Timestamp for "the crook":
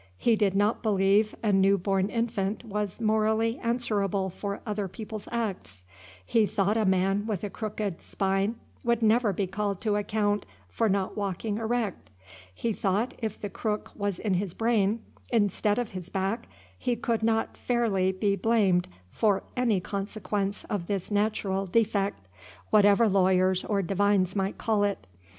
13.39-13.91